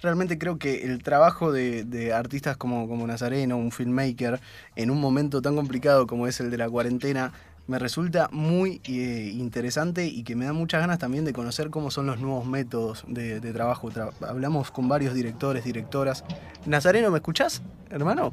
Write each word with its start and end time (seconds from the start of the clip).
realmente 0.00 0.38
creo 0.38 0.58
que 0.58 0.84
el 0.84 1.02
trabajo 1.02 1.52
de, 1.52 2.12
artistas 2.14 2.56
como, 2.56 2.88
como 2.88 3.06
Nazareno, 3.06 3.56
un 3.56 3.72
filmmaker, 3.72 4.40
en 4.76 4.90
un 4.90 5.00
momento 5.00 5.42
tan 5.42 5.56
complicado 5.56 6.06
como 6.06 6.26
es 6.26 6.40
el 6.40 6.50
de 6.50 6.58
la 6.58 6.68
cuarentena, 6.68 7.32
me 7.66 7.78
resulta 7.78 8.28
muy 8.32 8.80
eh, 8.84 9.30
interesante 9.34 10.06
y 10.06 10.24
que 10.24 10.34
me 10.34 10.46
da 10.46 10.54
muchas 10.54 10.80
ganas 10.80 10.98
también 10.98 11.26
de 11.26 11.34
conocer 11.34 11.68
cómo 11.68 11.90
son 11.90 12.06
los 12.06 12.18
nuevos 12.18 12.46
métodos 12.46 13.04
de, 13.06 13.40
trabajo. 13.52 13.90
hablamos 14.26 14.70
con 14.70 14.88
varios 14.88 15.14
directores, 15.14 15.64
directoras. 15.64 16.24
Nazareno, 16.64 17.10
¿me 17.10 17.18
escuchás, 17.18 17.62
hermano? 17.90 18.32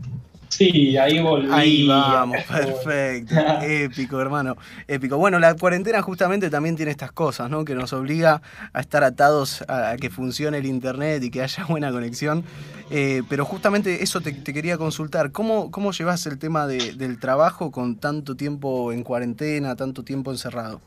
Sí, 0.50 0.98
ahí 0.98 1.20
volví. 1.20 1.50
Ahí 1.52 1.88
vamos, 1.88 2.38
perfecto. 2.48 3.36
épico, 3.62 4.20
hermano. 4.20 4.56
Épico. 4.88 5.18
Bueno, 5.18 5.40
la 5.40 5.56
cuarentena 5.56 6.02
justamente 6.02 6.50
también 6.50 6.76
tiene 6.76 6.92
estas 6.92 7.12
cosas, 7.12 7.50
¿no? 7.50 7.66
Que 7.66 7.76
nos 7.76 7.94
obliga 7.94 8.42
a 8.74 8.80
estar 8.80 9.04
atados 9.04 9.64
a, 9.68 9.96
que 9.98 10.10
funcione 10.10 10.58
el 10.58 10.66
internet 10.66 11.24
y 11.24 11.30
que 11.30 11.42
haya 11.42 11.66
buena 11.70 11.92
conexión. 11.92 12.44
Eh, 12.92 13.24
pero 13.30 13.46
justamente 13.46 14.04
eso 14.04 14.22
te, 14.22 14.36
quería 14.44 14.78
consultar. 14.78 15.32
¿Cómo, 15.32 15.72
cómo 15.72 15.92
llevas 15.92 16.26
el 16.28 16.38
tema 16.38 16.68
del 16.68 17.20
trabajo 17.20 17.72
con 17.72 17.96
tanto 17.96 18.36
tiempo 18.36 18.92
en 18.92 19.04
cuarentena, 19.04 19.76
tanto 19.76 20.04
tiempo 20.04 20.32
encerrado? 20.32 20.82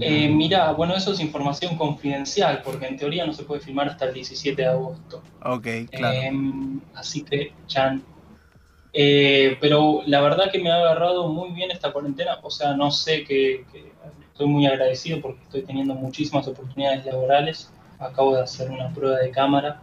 Eh, 0.00 0.28
mira, 0.28 0.72
bueno, 0.72 0.96
eso 0.96 1.12
es 1.12 1.20
información 1.20 1.76
confidencial, 1.76 2.62
porque 2.64 2.86
en 2.86 2.96
teoría 2.96 3.26
no 3.26 3.32
se 3.32 3.44
puede 3.44 3.60
filmar 3.60 3.88
hasta 3.88 4.06
el 4.06 4.14
17 4.14 4.60
de 4.60 4.68
agosto. 4.68 5.22
Ok, 5.44 5.66
claro. 5.90 6.18
Em, 6.20 6.80
así 6.94 7.22
que, 7.22 7.52
Chan. 7.66 8.02
Eh, 8.92 9.56
pero 9.60 10.02
la 10.06 10.20
verdad 10.20 10.50
que 10.50 10.58
me 10.58 10.70
ha 10.70 10.76
agarrado 10.76 11.28
muy 11.28 11.50
bien 11.50 11.70
esta 11.70 11.92
cuarentena. 11.92 12.38
O 12.42 12.50
sea, 12.50 12.74
no 12.74 12.90
sé 12.90 13.24
que, 13.24 13.64
estoy 14.32 14.46
muy 14.46 14.66
agradecido 14.66 15.20
porque 15.20 15.42
estoy 15.42 15.62
teniendo 15.62 15.94
muchísimas 15.94 16.46
oportunidades 16.48 17.04
laborales. 17.04 17.72
Acabo 17.98 18.34
de 18.34 18.42
hacer 18.42 18.70
una 18.70 18.92
prueba 18.92 19.18
de 19.18 19.30
cámara 19.30 19.82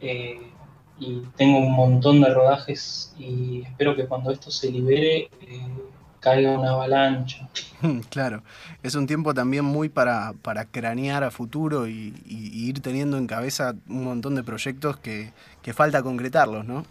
eh, 0.00 0.40
y 0.98 1.22
tengo 1.36 1.58
un 1.58 1.72
montón 1.72 2.20
de 2.20 2.34
rodajes 2.34 3.14
y 3.18 3.62
espero 3.62 3.94
que 3.94 4.06
cuando 4.06 4.32
esto 4.32 4.50
se 4.50 4.70
libere 4.70 5.30
eh, 5.40 5.61
caiga 6.22 6.52
una 6.52 6.70
avalancha. 6.70 7.48
Claro, 8.10 8.44
es 8.84 8.94
un 8.94 9.08
tiempo 9.08 9.34
también 9.34 9.64
muy 9.64 9.88
para, 9.88 10.34
para 10.40 10.66
cranear 10.66 11.24
a 11.24 11.32
futuro 11.32 11.88
y, 11.88 12.14
ir 12.24 12.80
teniendo 12.80 13.18
en 13.18 13.26
cabeza 13.26 13.74
un 13.88 14.04
montón 14.04 14.36
de 14.36 14.44
proyectos 14.44 14.96
que, 14.98 15.32
falta 15.74 16.00
concretarlos, 16.00 16.64
¿no? 16.64 16.84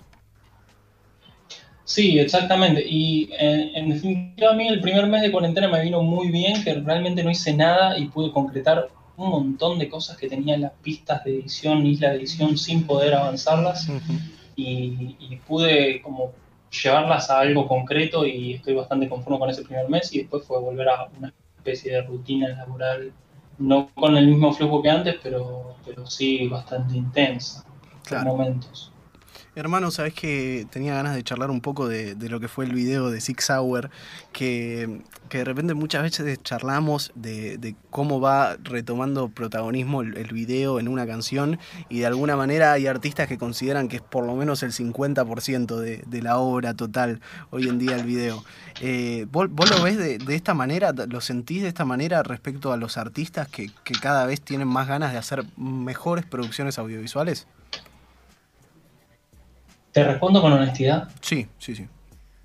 Sí, 1.85 2.19
exactamente. 2.19 2.83
Y 2.85 3.29
en, 3.39 3.89
definitiva 3.89 4.51
a 4.51 4.53
mí 4.53 4.67
el 4.67 4.81
primer 4.81 5.07
mes 5.07 5.21
de 5.21 5.31
cuarentena 5.31 5.69
me 5.69 5.81
vino 5.81 6.03
muy 6.03 6.29
bien, 6.29 6.61
que 6.61 6.73
realmente 6.73 7.23
no 7.23 7.31
hice 7.31 7.53
nada 7.53 7.97
y 7.97 8.07
pude 8.09 8.33
concretar 8.33 8.89
un 9.15 9.29
montón 9.29 9.79
de 9.79 9.87
cosas 9.87 10.17
que 10.17 10.27
tenía 10.27 10.55
en 10.55 10.61
las 10.61 10.73
pistas 10.73 11.23
de 11.23 11.39
edición, 11.39 11.85
isla 11.85 12.09
de 12.09 12.17
edición, 12.17 12.57
sin 12.57 12.83
poder 12.83 13.13
avanzarlas. 13.13 13.87
y, 14.57 15.15
y, 15.19 15.37
pude 15.47 16.01
como 16.01 16.33
llevarlas 16.71 17.29
a 17.29 17.39
algo 17.39 17.67
concreto 17.67 18.25
y 18.25 18.53
estoy 18.53 18.75
bastante 18.75 19.09
conforme 19.09 19.39
con 19.39 19.49
ese 19.49 19.63
primer 19.63 19.89
mes 19.89 20.13
y 20.13 20.19
después 20.19 20.45
fue 20.45 20.59
volver 20.59 20.89
a 20.89 21.09
una 21.17 21.33
especie 21.57 21.91
de 21.91 22.01
rutina 22.03 22.49
laboral, 22.49 23.11
no 23.57 23.89
con 23.93 24.15
el 24.15 24.27
mismo 24.27 24.53
flujo 24.53 24.81
que 24.81 24.89
antes, 24.89 25.15
pero, 25.21 25.75
pero 25.85 26.07
sí 26.07 26.47
bastante 26.47 26.95
intensa 26.95 27.65
en 28.09 28.23
momentos. 28.23 28.91
Hermano, 29.53 29.91
sabes 29.91 30.13
que 30.13 30.65
tenía 30.71 30.93
ganas 30.93 31.13
de 31.13 31.23
charlar 31.23 31.51
un 31.51 31.59
poco 31.59 31.89
de, 31.89 32.15
lo 32.29 32.39
que 32.39 32.47
fue 32.47 32.63
el 32.63 32.73
video 32.73 33.09
de 33.09 33.19
Six 33.19 33.49
Hour, 33.49 33.89
que, 34.31 35.01
de 35.29 35.43
repente 35.43 35.73
muchas 35.73 36.03
veces 36.03 36.41
charlamos 36.41 37.11
de, 37.15 37.75
cómo 37.89 38.21
va 38.21 38.55
retomando 38.63 39.27
protagonismo 39.27 40.03
el, 40.03 40.31
video 40.31 40.79
en 40.79 40.87
una 40.87 41.05
canción 41.05 41.59
y 41.89 41.99
de 41.99 42.05
alguna 42.05 42.37
manera 42.37 42.71
hay 42.71 42.87
artistas 42.87 43.27
que 43.27 43.37
consideran 43.37 43.89
que 43.89 43.97
es 43.97 44.01
por 44.01 44.25
lo 44.25 44.35
menos 44.35 44.63
el 44.63 44.71
50% 44.71 45.75
de, 45.75 46.21
la 46.21 46.37
obra 46.37 46.73
total 46.73 47.19
hoy 47.49 47.67
en 47.67 47.77
día 47.77 47.97
el 47.97 48.05
video. 48.05 48.45
Eh, 48.79 49.27
¿vos, 49.31 49.49
lo 49.49 49.83
ves 49.83 49.97
de, 49.97 50.33
esta 50.33 50.53
manera? 50.53 50.93
¿Lo 50.93 51.19
sentís 51.19 51.61
de 51.61 51.67
esta 51.67 51.83
manera 51.83 52.23
respecto 52.23 52.71
a 52.71 52.77
los 52.77 52.97
artistas 52.97 53.49
que 53.49 53.69
cada 54.01 54.25
vez 54.25 54.39
tienen 54.39 54.69
más 54.69 54.87
ganas 54.87 55.11
de 55.11 55.17
hacer 55.17 55.43
mejores 55.57 56.25
producciones 56.25 56.79
audiovisuales? 56.79 57.47
¿Te 59.91 60.03
respondo 60.03 60.41
con 60.41 60.53
honestidad? 60.53 61.09
Sí, 61.19 61.47
sí, 61.59 61.75
sí. 61.75 61.85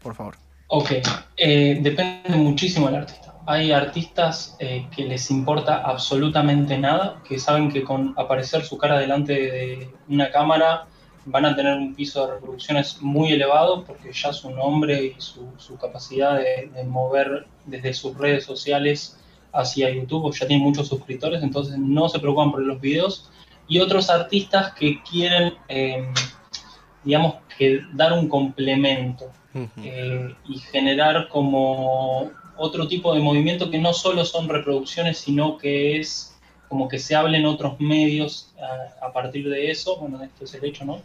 Por 0.03 0.15
favor. 0.15 0.37
Ok. 0.69 0.93
Eh, 1.37 1.79
depende 1.81 2.37
muchísimo 2.37 2.87
del 2.87 2.97
artista. 2.97 3.35
Hay 3.47 3.71
artistas 3.71 4.57
eh, 4.59 4.87
que 4.95 5.05
les 5.05 5.31
importa 5.31 5.83
absolutamente 5.83 6.77
nada, 6.77 7.23
que 7.29 7.39
saben 7.39 7.71
que 7.71 7.85
con 7.85 8.15
aparecer 8.17 8.65
su 8.65 8.77
cara 8.77 8.99
delante 8.99 9.33
de 9.33 9.91
una 10.09 10.31
cámara 10.31 10.87
van 11.27 11.45
a 11.45 11.55
tener 11.55 11.77
un 11.77 11.95
piso 11.95 12.27
de 12.27 12.35
reproducciones 12.35 13.01
muy 13.01 13.33
elevado 13.33 13.85
porque 13.85 14.13
ya 14.13 14.33
su 14.33 14.51
nombre 14.51 15.05
y 15.05 15.21
su, 15.21 15.77
capacidad 15.81 16.39
de, 16.39 16.71
mover 16.85 17.47
desde 17.65 17.95
sus 17.95 18.17
redes 18.17 18.45
sociales 18.45 19.19
hacia 19.53 19.91
YouTube 19.91 20.33
ya 20.35 20.47
tienen 20.47 20.65
muchos 20.65 20.89
suscriptores, 20.89 21.43
entonces 21.43 21.79
no 21.79 22.09
se 22.09 22.19
preocupan 22.19 22.51
por 22.51 22.63
los 22.63 22.81
videos. 22.81 23.31
Y 23.69 23.81
otros 23.81 24.11
artistas 24.11 24.73
que 24.75 25.03
quieren 25.03 25.55
eh, 25.69 26.09
digamos 27.07 27.37
que 27.57 27.83
dar 27.93 28.13
un 28.13 28.29
complemento 28.29 29.31
eh, 29.83 30.35
y 30.49 30.59
generar 30.59 31.29
como 31.29 32.33
otro 32.57 32.89
tipo 32.89 33.15
de 33.15 33.21
movimiento 33.21 33.71
que 33.71 33.79
no 33.79 33.95
solo 33.95 34.25
son 34.25 34.49
reproducciones, 34.49 35.19
sino 35.19 35.57
que 35.57 36.01
es 36.01 36.37
como 36.69 36.89
que 36.89 36.99
se 36.99 37.15
hable 37.15 37.39
en 37.39 37.47
otros 37.47 37.79
medios 37.79 38.53
a, 39.01 39.13
partir 39.13 39.49
de 39.49 39.71
eso. 39.71 39.99
Bueno, 39.99 40.21
esto 40.21 40.45
es 40.45 40.55
el 40.55 40.65
hecho, 40.65 40.85
¿no? 40.85 41.01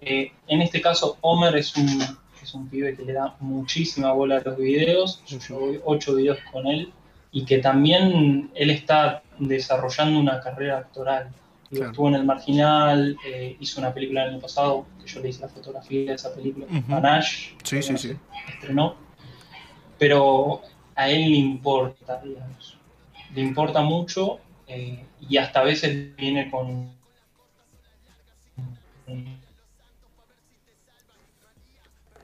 Eh, 0.00 0.32
en 0.48 0.62
este 0.62 0.80
caso, 0.80 1.18
Homer 1.20 1.54
es 1.56 1.76
un, 1.76 2.02
es 2.42 2.54
un 2.54 2.68
pibe 2.70 2.96
que 2.96 3.04
le 3.04 3.12
da 3.12 3.36
muchísima 3.40 4.12
bola 4.12 4.38
a 4.38 4.40
los 4.42 4.56
videos. 4.56 5.22
Yo 5.26 5.60
voy 5.60 5.80
ocho 5.84 6.14
videos 6.14 6.38
con 6.50 6.66
él 6.66 6.90
y 7.30 7.44
que 7.44 7.58
también 7.58 8.50
él 8.54 8.70
está 8.70 9.22
desarrollando 9.38 10.18
una 10.18 10.40
carrera 10.40 10.78
actoral. 10.78 11.28
Estuvo 11.70 12.08
en 12.08 12.14
El 12.14 12.24
Marginal, 12.24 13.16
eh, 13.26 13.56
hizo 13.58 13.80
una 13.80 13.92
película 13.92 14.24
el 14.24 14.30
año 14.30 14.40
pasado, 14.40 14.86
que 15.00 15.06
yo 15.06 15.20
le 15.20 15.30
hice 15.30 15.40
la 15.40 15.48
fotografía 15.48 16.10
de 16.10 16.14
esa 16.14 16.32
película, 16.32 16.66
Panache, 16.88 17.56
sí, 17.64 17.82
sí, 17.82 17.98
sí. 17.98 18.16
estrenó. 18.48 18.94
Pero 19.98 20.62
a 20.94 21.10
él 21.10 21.30
le 21.30 21.36
importa, 21.36 22.20
digamos. 22.22 22.78
Le 23.34 23.42
importa 23.42 23.80
mucho 23.82 24.38
eh, 24.66 25.04
y 25.28 25.36
hasta 25.36 25.60
a 25.60 25.64
veces 25.64 26.14
viene 26.16 26.50
con... 26.50 26.94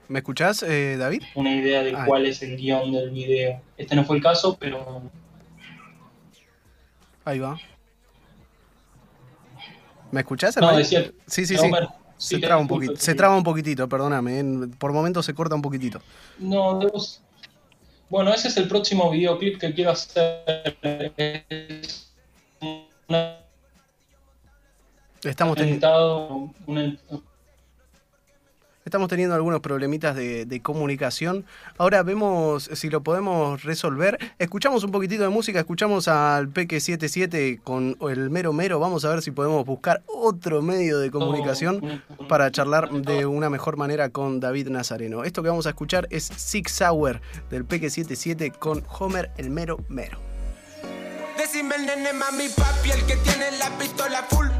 ¿Me 0.09 0.19
escuchás, 0.19 0.63
eh, 0.63 0.97
David? 0.97 1.23
Una 1.35 1.55
idea 1.55 1.83
de 1.83 1.97
cuál 2.07 2.27
es 2.27 2.43
el 2.43 2.57
guion 2.57 2.93
del 2.93 3.11
video. 3.11 3.61
Este 3.77 3.97
no 3.97 4.05
fue 4.05 4.17
el 4.17 4.23
caso, 4.23 4.57
pero... 4.59 5.03
Ahí 7.25 7.39
va. 7.39 7.59
¿Me 10.13 10.21
escuchás? 10.21 10.57
No, 10.59 10.77
decía, 10.77 11.11
sí, 11.27 11.47
sí, 11.47 11.57
sí. 11.57 11.71
se, 12.19 12.39
traba 12.39 12.61
un 12.61 12.69
poquito, 12.69 12.95
se 12.97 13.15
traba 13.15 13.35
un 13.35 13.43
poquitito, 13.43 13.89
perdóname. 13.89 14.69
Por 14.79 14.93
momentos 14.93 15.27
se 15.27 15.35
corta 15.35 15.55
un 15.55 15.63
poquitito. 15.63 16.01
No, 16.39 16.79
Bueno, 18.11 18.33
ese 18.33 18.49
es 18.49 18.57
el 18.59 18.69
próximo 18.69 19.11
videoclip 19.11 19.59
que 19.59 19.75
quiero 19.75 19.91
hacer. 19.91 20.77
Estamos 25.25 25.57
teniendo... 25.57 26.53
Estamos 28.93 29.09
teniendo 29.09 29.35
algunos 29.35 29.61
problemitas 29.61 30.15
de, 30.15 30.61
comunicación. 30.63 31.47
Ahora 31.79 32.03
vemos 32.03 32.69
si 32.75 32.91
lo 32.91 33.03
podemos 33.03 33.63
resolver. 33.63 34.19
Escuchamos 34.39 34.85
un 34.85 34.91
poquitito 34.91 35.23
de 35.23 35.31
música, 35.31 35.61
escuchamos 35.61 36.09
al 36.09 36.51
Peque 36.51 36.79
77 36.79 37.61
con 37.65 37.97
el 38.03 38.29
Mero 38.29 38.53
Mero. 38.53 38.81
Vamos 38.81 39.07
a 39.07 39.09
ver 39.09 39.23
si 39.23 39.31
podemos 39.31 39.65
buscar 39.65 40.03
otro 40.07 40.61
medio 40.61 40.99
de 40.99 41.11
comunicación 41.11 42.03
para 42.29 42.51
charlar 42.51 42.91
de 42.91 43.25
una 43.25 43.49
mejor 43.49 43.79
manera 43.79 44.11
con 44.11 44.41
David 44.41 44.69
Nazareno. 44.69 45.25
Esto 45.25 45.43
que 45.43 45.49
vamos 45.49 45.65
a 45.65 45.71
escuchar 45.71 46.07
es 46.11 46.25
Six 46.25 46.83
Hour 46.83 47.23
del 47.49 47.65
Peque 47.65 47.89
77 47.89 48.51
con 48.51 48.85
Homer 48.99 49.31
el 49.39 49.49
Mero 49.49 49.79
Mero. 49.89 50.19
Decime 51.39 51.77
el 51.77 51.87
nene, 51.87 52.13
mami, 52.13 52.51
papi, 52.51 52.91
el 52.91 53.07
que 53.07 53.17
tiene 53.17 53.53
la 53.53 53.71
pistola 53.79 54.23
full 54.29 54.52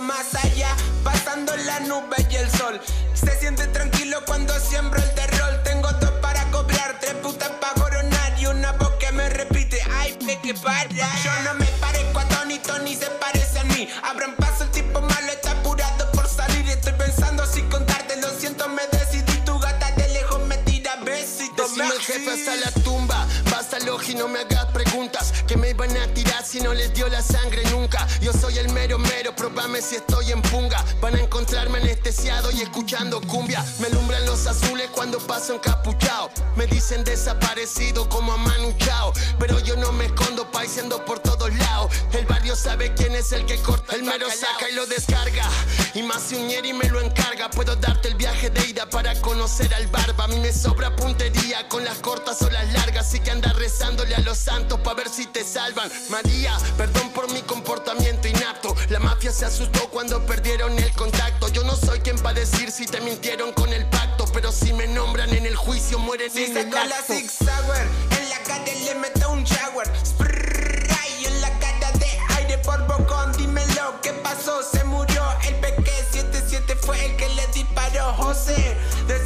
más 0.00 0.34
allá, 0.42 0.74
pasando 1.04 1.54
la 1.56 1.80
nube 1.80 2.16
y 2.30 2.36
el 2.36 2.50
sol. 2.50 2.80
Se 3.14 3.38
siente 3.38 3.66
tranquilo 3.66 4.18
cuando 4.26 4.58
siembro 4.58 4.98
el 5.00 5.14
terror. 5.14 5.60
Tengo 5.64 5.90
dos 6.00 6.10
para 6.22 6.50
cobrar, 6.50 6.98
tres 7.00 7.14
putas 7.14 7.50
para 7.60 7.74
coronar 7.74 8.34
y 8.38 8.46
una 8.46 8.72
voz 8.72 8.92
que 8.98 9.12
me 9.12 9.28
repite, 9.28 9.80
ay, 10.00 10.16
que 10.42 10.54
para. 10.54 10.88
Yo 10.88 11.30
no 11.44 11.54
me 11.54 11.66
parezco 11.80 12.18
a 12.18 12.28
Tony, 12.28 12.58
Tony 12.58 12.94
se 12.94 13.06
parece 13.06 13.58
a 13.58 13.64
mí. 13.64 13.88
Abran 14.02 14.34
paso, 14.36 14.64
el 14.64 14.70
tipo 14.70 15.00
malo 15.00 15.32
está 15.32 15.50
apurado 15.50 16.10
por 16.12 16.26
salir. 16.26 16.68
Estoy 16.70 16.94
pensando 16.94 17.44
si 17.46 17.62
contarte, 17.62 18.16
lo 18.20 18.30
siento, 18.30 18.68
me 18.68 18.82
decidí. 18.92 19.40
Tu 19.44 19.58
gata 19.58 19.90
de 19.92 20.08
lejos 20.08 20.40
me 20.46 20.56
tira 20.58 20.96
besitos. 21.04 21.70
firme 21.72 21.90
el 21.94 22.00
jefe 22.00 22.30
hasta 22.30 22.56
la 22.56 22.82
tumba. 22.82 23.26
Basta 23.50 23.78
y 24.08 24.14
no 24.14 24.28
me 24.28 24.40
hagas 24.40 24.66
preguntas. 24.66 25.32
Que 25.46 25.56
me 25.56 25.70
iban 25.70 25.94
a 25.96 26.06
tirar 26.14 26.21
si 26.44 26.60
no 26.60 26.74
les 26.74 26.92
dio 26.94 27.08
la 27.08 27.22
sangre 27.22 27.62
nunca. 27.70 28.06
Yo 28.20 28.32
soy 28.32 28.58
el 28.58 28.68
mero 28.72 28.98
mero, 28.98 29.34
probame 29.34 29.80
si 29.80 29.96
estoy 29.96 30.32
en 30.32 30.42
punga. 30.42 30.84
Van 31.00 31.14
a 31.14 31.20
encontrarme 31.20 31.78
anestesiado 31.78 32.50
y 32.50 32.62
escuchando 32.62 33.20
cumbia. 33.20 33.64
Me 33.80 33.86
alumbran 33.86 34.24
los 34.26 34.46
azules 34.46 34.88
cuando 34.92 35.18
paso 35.18 35.54
encapuchado. 35.54 36.30
Me 36.56 36.66
dicen 36.66 37.04
desaparecido 37.04 38.08
como 38.08 38.32
a 38.32 38.36
Manu 38.36 38.72
Chao. 38.78 39.12
Pero 39.38 39.58
yo 39.60 39.76
no 39.76 39.92
me 39.92 40.06
escondo 40.06 40.50
paisando 40.50 41.04
por 41.04 41.20
todos 41.20 41.54
lados. 41.54 41.92
El 42.12 42.26
barrio 42.26 42.56
sabe 42.56 42.92
quién 42.94 43.14
es 43.14 43.32
el 43.32 43.46
que 43.46 43.56
corta. 43.58 43.94
El 43.94 44.02
mero 44.02 44.26
saca 44.30 44.68
y 44.70 44.74
lo 44.74 44.86
descarga. 44.86 45.48
Y 45.94 46.02
más 46.02 46.22
si 46.22 46.36
un 46.36 46.50
y 46.50 46.72
me 46.72 46.88
lo 46.88 47.00
encarga. 47.00 47.50
Puedo 47.50 47.76
darte 47.76 48.08
el 48.08 48.14
viaje 48.14 48.50
de 48.50 48.66
ida 48.68 48.88
para 48.88 49.20
conocer 49.20 49.72
al 49.74 49.86
barba. 49.88 50.24
A 50.24 50.28
mí 50.28 50.38
me 50.38 50.52
sobra 50.52 50.94
puntería 50.96 51.68
con 51.68 51.84
las 51.84 51.98
cortas 51.98 52.40
o 52.42 52.50
las 52.50 52.72
largas. 52.72 53.06
Así 53.06 53.20
que 53.20 53.30
anda 53.30 53.52
rezándole 53.52 54.14
a 54.14 54.20
los 54.20 54.38
santos 54.38 54.80
para 54.80 54.96
ver 54.96 55.08
si 55.08 55.26
te 55.26 55.44
salvan. 55.44 55.90
María, 56.08 56.31
perdón 56.76 57.10
por 57.10 57.30
mi 57.32 57.42
comportamiento 57.42 58.28
inapto. 58.28 58.74
La 58.88 58.98
mafia 58.98 59.32
se 59.32 59.44
asustó 59.44 59.88
cuando 59.90 60.24
perdieron 60.26 60.76
el 60.78 60.92
contacto. 60.92 61.48
Yo 61.48 61.62
no 61.64 61.76
soy 61.76 62.00
quien 62.00 62.16
va 62.24 62.30
a 62.30 62.34
decir 62.34 62.70
si 62.70 62.86
te 62.86 63.00
mintieron 63.00 63.52
con 63.52 63.72
el 63.72 63.86
pacto. 63.86 64.24
Pero 64.32 64.50
si 64.52 64.72
me 64.72 64.86
nombran 64.86 65.30
en 65.34 65.46
el 65.46 65.56
juicio, 65.56 65.98
mueren 65.98 66.30
en 66.36 66.56
el 66.56 66.66
acto. 66.76 66.88
la 66.88 67.02
Six 67.02 67.40
en 67.42 68.28
la 68.28 68.38
calle 68.44 68.74
le 68.84 68.94
meto 68.96 69.30
un 69.30 69.44
shower. 69.44 69.90
Spray 70.04 71.24
en 71.26 71.40
la 71.40 71.50
cara 71.58 71.92
de 71.92 72.18
aire 72.36 72.58
por 72.58 72.86
bocón. 72.86 73.32
Dímelo, 73.36 74.00
¿qué 74.02 74.12
pasó? 74.12 74.62
Se 74.62 74.82
murió 74.84 75.22
el 75.46 75.54
peque 75.56 75.92
77 76.10 76.76
fue 76.76 77.04
el 77.04 77.16
que 77.16 77.28
le 77.30 77.46
disparó. 77.48 78.12
José, 78.14 78.76
decirle 79.06 79.21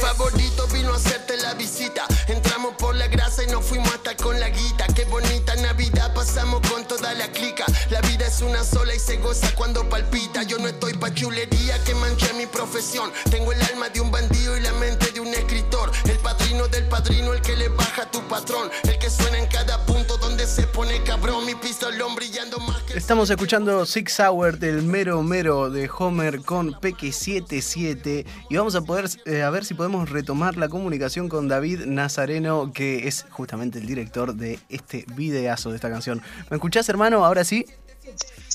favorito 0.00 0.66
vino 0.68 0.92
a 0.92 0.96
hacerte 0.96 1.36
la 1.36 1.54
visita. 1.54 2.06
Entramos 2.28 2.74
por 2.78 2.94
la 2.94 3.06
grasa 3.06 3.44
y 3.44 3.46
nos 3.46 3.64
fuimos 3.64 3.92
hasta 3.94 4.16
con 4.16 4.38
la 4.40 4.48
guita. 4.48 4.86
Qué 4.88 5.04
bonita 5.04 5.54
Navidad 5.56 6.12
pasamos 6.14 6.60
con 6.68 6.86
toda 6.86 7.14
la 7.14 7.28
clica. 7.28 7.64
La 7.90 8.00
vida 8.02 8.26
es 8.26 8.40
una 8.40 8.64
sola 8.64 8.94
y 8.94 8.98
se 8.98 9.16
goza 9.18 9.54
cuando 9.54 9.88
palpita. 9.88 10.42
Yo 10.42 10.58
no 10.58 10.68
estoy 10.68 10.94
pa' 10.94 11.12
chulería 11.14 11.82
que 11.84 11.94
manche 11.94 12.32
mi 12.34 12.46
profesión. 12.46 13.12
Tengo 13.30 13.52
el 13.52 13.62
alma 13.62 13.88
de 13.88 14.00
un 14.00 14.10
bandido 14.10 14.56
y 14.56 14.60
la 14.60 14.72
mente 14.72 15.12
de 15.12 15.20
un 15.20 15.28
escritor. 15.28 15.90
El 16.04 16.18
padrino 16.18 16.68
del 16.68 16.86
padrino, 16.88 17.32
el 17.32 17.40
que 17.40 17.56
le 17.56 17.68
baja 17.68 18.02
a 18.02 18.10
tu 18.10 18.20
patrón. 18.28 18.70
El 18.84 18.98
que 18.98 19.10
suena 19.10 19.38
en 19.38 19.46
cada 19.46 19.84
punto 19.86 20.16
se 20.46 20.66
pone 20.66 21.02
cabrón. 21.02 21.46
Mi 21.46 21.54
pistolón 21.54 22.14
brillando 22.14 22.58
más 22.60 22.82
que. 22.82 22.98
Estamos 22.98 23.30
escuchando 23.30 23.86
Six 23.86 24.20
Hour 24.20 24.58
del 24.58 24.82
mero 24.82 25.22
mero 25.22 25.70
de 25.70 25.88
Homer 25.98 26.42
con 26.42 26.78
Peque 26.80 27.12
77 27.12 28.26
y 28.50 28.56
vamos 28.56 28.74
a 28.74 28.82
poder 28.82 29.08
eh, 29.24 29.42
a 29.42 29.50
ver 29.50 29.64
si 29.64 29.74
podemos 29.74 30.10
retomar 30.10 30.56
la 30.56 30.68
comunicación 30.68 31.28
con 31.28 31.48
David 31.48 31.86
Nazareno, 31.86 32.72
que 32.72 33.08
es 33.08 33.24
justamente 33.30 33.78
el 33.78 33.86
director 33.86 34.34
de 34.34 34.58
este 34.68 35.06
videazo 35.14 35.70
de 35.70 35.76
esta 35.76 35.90
canción. 35.90 36.20
¿Me 36.50 36.56
escuchás, 36.56 36.88
hermano? 36.88 37.24
Ahora 37.24 37.44
sí. 37.44 37.64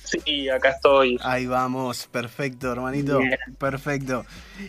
Sí, 0.10 0.50
acá 0.50 0.70
estoy. 0.70 1.18
Ahí 1.22 1.46
vamos, 1.46 2.08
perfecto, 2.08 2.72
hermanito. 2.72 3.20
Perfecto. 3.60 4.26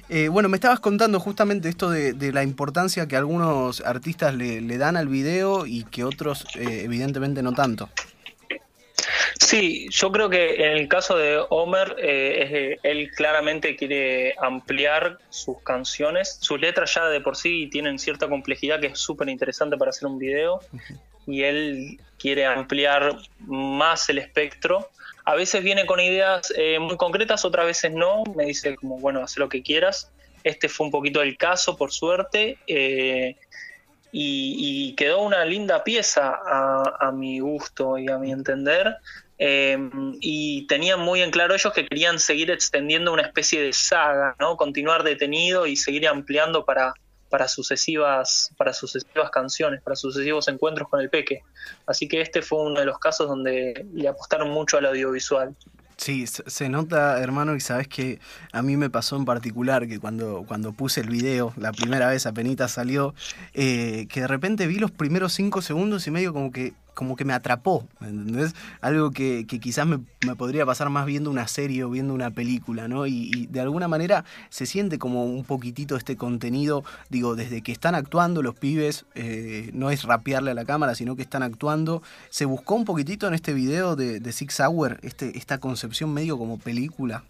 Eh, 0.08 0.28
bueno, 0.28 0.48
me 0.48 0.56
estabas 0.56 0.80
contando 0.80 1.18
justamente 1.18 1.68
esto 1.68 1.90
de, 1.90 2.32
la 2.32 2.42
importancia 2.42 3.08
que 3.08 3.16
algunos 3.16 3.80
artistas 3.80 4.34
le, 4.34 4.78
dan 4.78 4.96
al 4.96 5.08
video 5.08 5.66
y 5.66 5.84
que 5.84 6.04
otros 6.04 6.44
eh, 6.56 6.82
evidentemente 6.84 7.42
no 7.42 7.52
tanto. 7.52 7.88
Sí, 9.38 9.88
yo 9.90 10.12
creo 10.12 10.28
que 10.28 10.66
en 10.66 10.76
el 10.76 10.88
caso 10.88 11.16
de 11.16 11.42
Homer, 11.48 11.96
eh, 11.98 12.78
él 12.82 13.10
claramente 13.10 13.74
quiere 13.76 14.34
ampliar 14.38 15.18
sus 15.30 15.62
canciones. 15.62 16.38
Sus 16.40 16.60
letras 16.60 16.94
ya 16.94 17.06
de 17.06 17.20
por 17.20 17.36
sí 17.36 17.68
tienen 17.72 17.98
cierta 17.98 18.28
complejidad 18.28 18.80
que 18.80 18.88
es 18.88 18.98
súper 18.98 19.28
interesante 19.28 19.76
para 19.76 19.90
hacer 19.90 20.06
un 20.06 20.18
video. 20.18 20.60
Y 21.26 21.42
él 21.42 22.00
quiere 22.18 22.44
ampliar 22.46 23.16
más 23.40 24.08
el 24.10 24.18
espectro. 24.18 24.90
A 25.24 25.34
veces 25.34 25.62
viene 25.62 25.86
con 25.86 26.00
ideas 26.00 26.52
eh, 26.56 26.78
muy 26.78 26.96
concretas, 26.96 27.44
otras 27.44 27.66
veces 27.66 27.92
no. 27.92 28.24
Me 28.34 28.46
dice 28.46 28.76
como, 28.76 28.98
bueno, 28.98 29.22
haz 29.22 29.36
lo 29.36 29.48
que 29.48 29.62
quieras. 29.62 30.10
Este 30.44 30.68
fue 30.68 30.86
un 30.86 30.90
poquito 30.90 31.22
el 31.22 31.36
caso, 31.36 31.76
por 31.76 31.92
suerte. 31.92 32.58
Eh, 32.66 33.36
y, 34.12 34.94
quedó 34.96 35.22
una 35.22 35.44
linda 35.44 35.84
pieza 35.84 36.38
a, 36.44 37.12
mi 37.12 37.38
gusto 37.40 37.98
y 37.98 38.08
a 38.08 38.18
mi 38.18 38.32
entender. 38.32 38.96
Em, 39.38 40.16
y 40.20 40.66
tenían 40.66 41.00
muy 41.00 41.22
en 41.22 41.30
claro 41.30 41.54
ellos 41.54 41.72
que 41.72 41.86
querían 41.86 42.18
seguir 42.18 42.50
extendiendo 42.50 43.12
una 43.12 43.22
especie 43.22 43.62
de 43.62 43.72
saga, 43.72 44.36
¿no? 44.38 44.56
Continuar 44.56 45.02
detenido 45.02 45.66
y 45.66 45.76
seguir 45.76 46.06
ampliando 46.08 46.64
para, 46.64 46.92
para 47.30 47.48
sucesivas, 47.48 48.52
para 48.56 48.72
sucesivas 48.72 49.30
canciones, 49.30 49.80
para 49.82 49.96
sucesivos 49.96 50.48
encuentros 50.48 50.88
con 50.88 51.00
el 51.00 51.08
Peque. 51.08 51.42
Así 51.86 52.08
que 52.08 52.20
este 52.20 52.42
fue 52.42 52.62
uno 52.62 52.80
de 52.80 52.86
los 52.86 52.98
casos 52.98 53.28
donde 53.28 53.86
le 53.92 54.08
apostaron 54.08 54.50
mucho 54.50 54.76
al 54.76 54.86
audiovisual. 54.86 55.54
Sí, 56.00 56.26
se 56.26 56.70
nota, 56.70 57.20
hermano, 57.20 57.54
y 57.54 57.60
sabes 57.60 57.86
que 57.86 58.20
a 58.52 58.62
mí 58.62 58.78
me 58.78 58.88
pasó 58.88 59.16
en 59.16 59.26
particular 59.26 59.86
que 59.86 60.00
cuando, 60.00 60.46
cuando 60.48 60.72
puse 60.72 61.02
el 61.02 61.10
video, 61.10 61.52
la 61.58 61.72
primera 61.72 62.08
vez 62.08 62.24
apenas 62.24 62.72
salió, 62.72 63.14
eh, 63.52 64.06
que 64.08 64.22
de 64.22 64.26
repente 64.26 64.66
vi 64.66 64.76
los 64.76 64.90
primeros 64.90 65.34
cinco 65.34 65.60
segundos 65.60 66.06
y 66.06 66.10
medio 66.10 66.32
como 66.32 66.52
que 66.52 66.72
como 66.94 67.16
que 67.16 67.24
me 67.24 67.32
atrapó, 67.32 67.86
¿entendés? 68.00 68.54
Algo 68.80 69.10
que, 69.10 69.46
quizás 69.46 69.86
me, 69.86 69.98
podría 70.36 70.66
pasar 70.66 70.90
más 70.90 71.06
viendo 71.06 71.30
una 71.30 71.48
serie 71.48 71.84
o 71.84 71.90
viendo 71.90 72.14
una 72.14 72.30
película, 72.30 72.88
¿no? 72.88 73.06
Y, 73.06 73.46
de 73.50 73.60
alguna 73.60 73.88
manera 73.88 74.24
se 74.48 74.66
siente 74.66 74.98
como 74.98 75.24
un 75.24 75.44
poquitito 75.44 75.96
este 75.96 76.16
contenido, 76.16 76.84
digo, 77.08 77.36
desde 77.36 77.62
que 77.62 77.72
están 77.72 77.94
actuando 77.94 78.42
los 78.42 78.54
pibes, 78.54 79.06
eh, 79.14 79.70
no 79.72 79.90
es 79.90 80.04
rapearle 80.04 80.50
a 80.50 80.54
la 80.54 80.64
cámara, 80.64 80.94
sino 80.94 81.16
que 81.16 81.22
están 81.22 81.42
actuando. 81.42 82.02
Se 82.28 82.44
buscó 82.44 82.74
un 82.74 82.84
poquitito 82.84 83.26
en 83.26 83.34
este 83.34 83.52
video 83.52 83.96
de, 83.96 84.32
Six 84.32 84.60
Hour, 84.60 85.00
este, 85.02 85.36
esta 85.36 85.58
concepción 85.58 86.12
medio 86.14 86.38
como 86.38 86.58
película. 86.58 87.24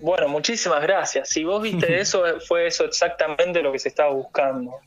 Bueno, 0.00 0.28
muchísimas 0.28 0.80
gracias. 0.82 1.28
Si 1.28 1.42
vos 1.42 1.60
viste 1.60 2.00
eso, 2.00 2.22
fue 2.46 2.66
eso 2.66 2.84
exactamente 2.84 3.62
lo 3.62 3.72
que 3.72 3.78
se 3.78 3.88
estaba 3.88 4.10
buscando 4.12 4.78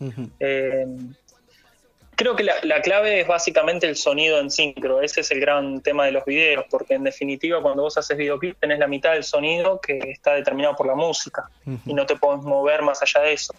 creo 2.22 2.36
que 2.36 2.44
la, 2.44 2.82
clave 2.82 3.22
es 3.22 3.28
básicamente 3.28 3.88
el 3.88 3.96
sonido 3.96 4.40
en 4.40 4.52
sincro. 4.52 5.02
Ese 5.02 5.22
es 5.22 5.32
el 5.32 5.40
gran 5.40 5.82
tema 5.82 6.06
de 6.06 6.12
los 6.12 6.24
videos, 6.24 6.66
porque 6.70 6.94
en 6.94 7.04
definitiva 7.04 7.60
cuando 7.64 7.82
vos 7.82 7.98
haces 7.98 8.16
videoclip 8.16 8.60
tenés 8.60 8.78
la 8.78 8.86
mitad 8.86 9.14
del 9.14 9.24
sonido 9.24 9.82
que 9.82 9.98
está 9.98 10.34
determinado 10.34 10.76
por 10.76 10.86
la 10.86 10.94
música 10.94 11.50
y 11.84 11.96
no 11.96 12.06
te 12.06 12.16
podés 12.16 12.44
mover 12.44 12.84
más 12.84 13.02
allá 13.02 13.22
de 13.22 13.34
eso. 13.34 13.56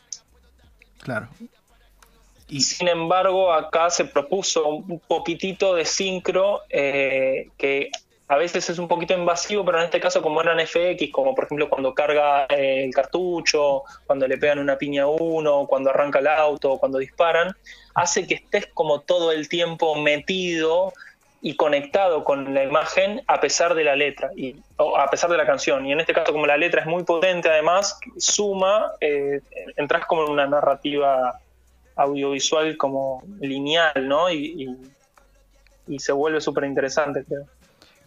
Claro. 0.99 1.29
Y... 2.49 2.61
Sin 2.61 2.87
embargo, 2.87 3.53
acá 3.53 3.91
se 3.91 4.05
propuso 4.05 4.69
un 4.69 5.01
poquitito 5.01 5.75
de 5.75 5.85
sincro 5.85 6.61
eh, 6.71 7.49
que 7.59 7.91
a 8.29 8.37
veces 8.37 8.71
es 8.71 8.79
un 8.79 8.89
poquito 8.89 9.15
invasivo, 9.15 9.65
pero 9.65 9.79
en 9.79 9.85
este 9.85 10.01
caso 10.01 10.23
como 10.23 10.41
eran 10.41 10.59
FX, 10.59 11.11
como 11.13 11.35
por 11.35 11.45
ejemplo 11.45 11.69
cuando 11.69 11.95
carga 11.95 12.47
eh, 12.47 12.85
el 12.85 12.95
cartucho, 12.95 13.83
cuando 14.07 14.27
le 14.27 14.39
pegan 14.39 14.59
una 14.59 14.79
piña 14.79 15.03
a 15.03 15.09
uno, 15.09 15.67
cuando 15.67 15.91
arranca 15.91 16.21
el 16.21 16.29
auto, 16.29 16.79
cuando 16.79 16.99
disparan, 16.99 17.55
hace 17.95 18.27
que 18.27 18.35
estés 18.35 18.67
como 18.69 19.01
todo 19.01 19.33
el 19.33 19.49
tiempo 19.49 19.97
metido 19.97 20.93
y 21.43 21.57
conectado 21.57 22.23
con 22.23 22.55
la 22.55 22.63
imagen 22.63 23.21
a 23.27 23.41
pesar 23.41 23.75
de 23.75 23.85
la 23.85 23.97
letra 23.97 24.31
y 24.37 24.57
a 24.79 25.11
pesar 25.11 25.29
de 25.29 25.37
la 25.37 25.45
canción. 25.45 25.85
Y 25.85 25.93
en 25.93 26.01
este 26.01 26.15
caso 26.15 26.33
como 26.33 26.47
la 26.47 26.57
letra 26.57 26.83
es 26.83 26.87
muy 26.87 27.03
potente 27.03 27.51
además 27.51 27.99
suma 28.17 28.93
eh, 29.01 29.41
entras 29.77 30.07
como 30.07 30.25
en 30.25 30.31
una 30.31 30.47
narrativa 30.47 31.41
audiovisual 31.97 32.77
como 32.79 33.23
lineal 33.41 34.09
no 34.09 34.31
y, 34.31 34.75
y 35.87 35.99
se 35.99 36.13
vuelve 36.13 36.41
súper 36.41 36.65
interesante 36.65 37.25
creo 37.25 37.45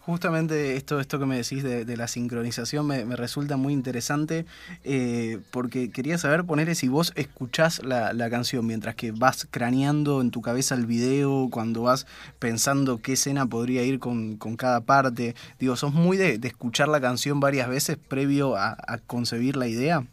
Justamente 0.06 0.76
esto, 0.76 1.00
esto 1.00 1.18
que 1.18 1.26
me 1.26 1.36
decís 1.36 1.64
de, 1.64 1.96
la 1.96 2.06
sincronización 2.06 2.86
me, 2.86 3.04
resulta 3.16 3.56
muy 3.56 3.72
interesante 3.72 4.46
eh, 4.84 5.40
porque 5.50 5.90
quería 5.90 6.16
saber, 6.16 6.44
ponerle 6.44 6.76
si 6.76 6.86
vos 6.86 7.12
escuchás 7.16 7.82
la, 7.84 8.30
canción 8.30 8.64
mientras 8.64 8.94
que 8.94 9.10
vas 9.10 9.48
craneando 9.50 10.20
en 10.20 10.30
tu 10.30 10.42
cabeza 10.42 10.76
el 10.76 10.86
video, 10.86 11.48
cuando 11.50 11.82
vas 11.82 12.06
pensando 12.38 12.98
qué 12.98 13.14
escena 13.14 13.46
podría 13.46 13.82
ir 13.82 13.98
con, 13.98 14.36
cada 14.56 14.82
parte. 14.82 15.34
Digo, 15.58 15.74
¿sos 15.74 15.92
muy 15.92 16.16
de, 16.16 16.38
escuchar 16.40 16.86
la 16.86 17.00
canción 17.00 17.40
varias 17.40 17.68
veces 17.68 17.96
previo 17.96 18.56
a 18.56 19.00
concebir 19.08 19.56
la 19.56 19.66
idea? 19.66 20.06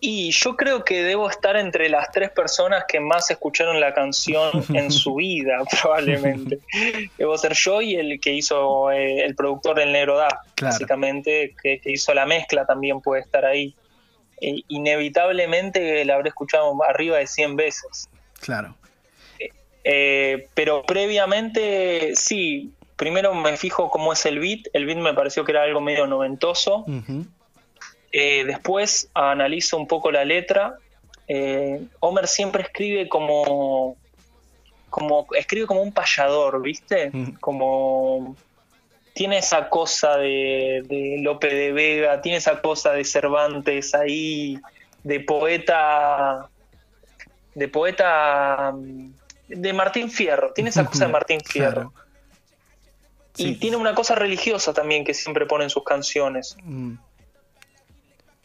Y 0.00 0.30
yo 0.30 0.56
creo 0.56 0.84
que 0.84 1.02
debo 1.02 1.28
estar 1.28 1.56
entre 1.56 1.88
las 1.88 2.12
tres 2.12 2.30
personas 2.30 2.84
que 2.86 3.00
más 3.00 3.30
escucharon 3.32 3.80
la 3.80 3.94
canción 3.94 4.64
en 4.72 4.92
su 4.92 5.16
vida, 5.16 5.58
probablemente. 5.80 6.60
Debo 7.16 7.36
ser 7.36 7.54
yo 7.54 7.82
y 7.82 7.96
el 7.96 8.20
que 8.20 8.32
hizo 8.32 8.92
eh, 8.92 9.24
el 9.24 9.34
productor 9.34 9.76
del 9.76 9.92
Negro 9.92 10.16
Da, 10.16 10.42
básicamente, 10.60 11.54
que, 11.60 11.80
hizo 11.84 12.14
la 12.14 12.26
mezcla 12.26 12.64
también 12.64 13.00
puede 13.00 13.22
estar 13.22 13.44
ahí. 13.44 13.74
E, 14.40 14.62
inevitablemente 14.68 16.04
la 16.04 16.14
habré 16.14 16.28
escuchado 16.28 16.72
arriba 16.84 17.16
de 17.16 17.26
100 17.26 17.56
veces. 17.56 18.08
Claro. 18.40 18.76
Eh, 19.82 20.46
pero 20.54 20.84
previamente, 20.84 22.14
sí, 22.14 22.72
primero 22.94 23.34
me 23.34 23.56
fijo 23.56 23.90
cómo 23.90 24.12
es 24.12 24.24
el 24.26 24.38
beat. 24.38 24.68
El 24.74 24.86
beat 24.86 24.98
me 24.98 25.14
pareció 25.14 25.44
que 25.44 25.50
era 25.50 25.64
algo 25.64 25.80
medio 25.80 26.06
noventoso. 26.06 26.84
Ujú. 26.86 27.26
Eh, 28.12 28.44
después 28.44 29.10
analizo 29.14 29.76
un 29.76 29.86
poco 29.86 30.10
la 30.10 30.24
letra. 30.24 30.76
Eh, 31.26 31.82
Homer 32.00 32.26
siempre 32.26 32.62
escribe 32.62 33.08
como, 33.08 33.96
como 34.88 35.26
escribe 35.36 35.66
como 35.66 35.82
un 35.82 35.92
payador, 35.92 36.62
¿viste? 36.62 37.10
Mm. 37.12 37.34
Como 37.40 38.36
tiene 39.12 39.38
esa 39.38 39.68
cosa 39.68 40.16
de, 40.16 40.82
de 40.86 41.16
Lope 41.20 41.52
de 41.52 41.72
Vega, 41.72 42.20
tiene 42.20 42.38
esa 42.38 42.62
cosa 42.62 42.92
de 42.92 43.04
Cervantes 43.04 43.94
ahí, 43.94 44.58
de 45.02 45.20
poeta, 45.20 46.48
de 47.54 47.68
poeta, 47.68 48.72
mm, 48.74 49.10
de 49.48 49.72
Martín 49.72 50.10
Fierro, 50.10 50.52
tiene 50.52 50.70
esa 50.70 50.84
cosa 50.86 51.06
de 51.06 51.12
Martín 51.12 51.40
Fierro. 51.44 51.92
Claro. 51.92 52.08
Y 53.36 53.54
tiene 53.56 53.76
una 53.76 53.94
cosa 53.94 54.14
religiosa 54.14 54.72
también 54.72 55.04
que 55.04 55.14
siempre 55.14 55.46
pone 55.46 55.64
en 55.64 55.70
sus 55.70 55.84
canciones. 55.84 56.56
Mm, 56.62 56.94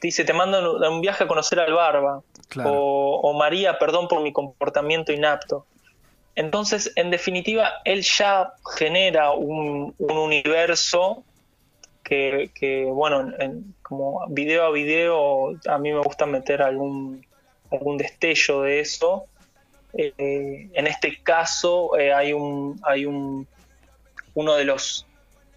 Dice, 0.03 0.24
te 0.25 0.33
mando 0.33 0.57
a 0.86 0.89
un 0.89 1.01
viaje 1.01 1.24
a 1.24 1.27
conocer 1.27 1.60
al 1.60 1.74
Barba. 1.74 2.22
Claro. 2.50 2.72
O, 2.74 3.22
o 3.22 3.33
María, 3.33 3.79
perdón 3.79 4.07
por 4.07 4.22
mi 4.22 4.31
comportamiento 4.33 5.12
inapto. 5.13 5.65
Entonces, 6.36 6.91
en 6.95 7.10
definitiva, 7.10 7.72
él 7.86 8.01
ya 8.01 8.53
genera 8.77 9.31
un, 9.31 9.95
un 9.98 10.17
universo 10.17 11.24
que, 12.03 12.51
que, 12.53 12.83
bueno, 12.86 13.31
en- 13.39 13.74
como 13.81 14.27
video 14.27 14.65
a 14.65 14.72
video, 14.72 15.53
a 15.69 15.77
mí 15.77 15.91
me 15.93 16.00
gusta 16.01 16.25
meter 16.25 16.62
algún, 16.62 17.25
algún 17.72 17.98
destello 17.98 18.62
de 18.63 18.81
eso. 18.81 19.25
Eh, 19.93 20.69
en 20.74 20.88
este 20.88 21.22
caso, 21.24 21.98
eh, 21.98 22.12
hay 22.12 22.33
un, 22.33 22.79
hay 22.83 23.05
un, 23.05 23.48
uno 24.33 24.55
de 24.55 24.65
los 24.65 25.05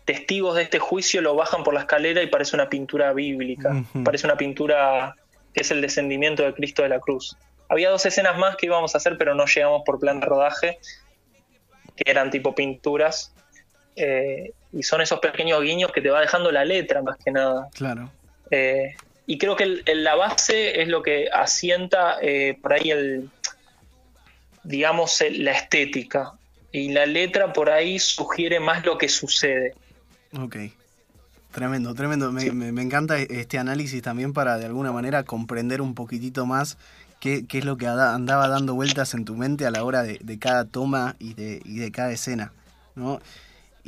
testigos 0.07 0.55
de 0.57 0.63
este 0.63 0.79
juicio 0.79 1.21
lo 1.21 1.35
bajan 1.35 1.63
por 1.65 1.75
la 1.75 1.81
escalera 1.81 2.23
y 2.23 2.29
parece 2.29 2.57
una 2.57 2.71
pintura 2.71 3.13
bíblica, 3.13 3.85
parece 4.05 4.27
una 4.27 4.37
pintura 4.39 5.15
que 5.53 5.61
es 5.61 5.71
el 5.71 5.81
descendimiento 5.83 6.43
de 6.45 6.55
Cristo 6.55 6.83
de 6.83 6.89
la 6.89 7.01
cruz. 7.01 7.37
Había 7.69 7.91
dos 7.91 8.07
escenas 8.07 8.39
más 8.39 8.57
que 8.57 8.67
íbamos 8.67 8.95
a 8.95 8.99
hacer, 8.99 9.19
pero 9.19 9.35
no 9.35 9.45
llegamos 9.47 9.83
por 9.85 9.99
plan 9.99 10.21
de 10.21 10.27
rodaje, 10.27 10.79
que 11.97 12.11
eran 12.11 12.31
tipo 12.31 12.55
pinturas, 12.55 13.35
eh, 13.97 14.53
y 14.73 14.83
son 14.85 15.01
esos 15.01 15.19
pequeños 15.21 15.61
guiños 15.63 15.91
que 15.93 16.01
te 16.01 16.09
va 16.11 16.21
dejando 16.21 16.53
la 16.53 16.65
letra 16.65 17.03
más 17.03 17.17
que 17.23 17.33
nada. 17.33 17.69
Claro. 17.75 18.11
Eh, 18.51 18.95
y 19.27 19.39
creo 19.39 19.57
que 19.57 19.65
el- 19.65 19.83
el- 19.87 20.05
la 20.05 20.15
base 20.15 20.81
es 20.83 20.89
lo 20.89 21.03
que 21.03 21.29
asienta 21.33 22.19
eh, 22.23 22.57
por 22.63 22.75
ahí 22.75 22.91
el, 22.91 23.29
digamos, 24.63 25.21
el- 25.21 25.45
la 25.45 25.53
estética. 25.53 26.33
Y 26.73 26.93
la 26.93 27.07
letra 27.07 27.53
por 27.53 27.71
ahí 27.71 27.99
sugiere 27.99 28.61
más 28.61 28.85
lo 28.85 28.99
que 28.99 29.09
sucede. 29.09 29.75
Ok. 30.41 30.57
Tremendo, 31.53 31.95
tremendo. 31.95 32.33
Me, 32.33 32.43
Sí. 32.43 32.51
me- 32.51 32.73
me 32.73 32.83
encanta 32.83 33.19
este 33.19 33.59
análisis 33.59 34.03
también 34.03 34.33
para 34.33 34.59
de 34.59 34.67
alguna 34.67 34.93
manera 34.93 35.23
comprender 35.23 35.81
un 35.81 35.95
poquitito 35.95 36.45
más 36.45 36.77
qué, 37.21 37.47
qué 37.47 37.59
es 37.59 37.65
lo 37.65 37.77
que 37.79 37.87
andaba 37.87 38.49
dando 38.49 38.75
vueltas 38.75 39.15
en 39.15 39.25
tu 39.25 39.37
mente 39.37 39.65
a 39.67 39.71
la 39.71 39.83
hora 39.85 40.03
de, 40.03 40.19
de 40.23 40.39
cada 40.39 40.67
toma 40.67 41.17
y 41.19 41.33
de, 41.35 41.63
y 41.65 41.77
de 41.79 41.91
cada 41.91 42.13
escena. 42.13 42.53
¿no? 42.95 43.21